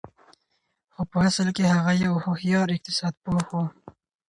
[0.93, 3.53] خو په اصل کې هغه يو هوښيار اقتصاد پوه و.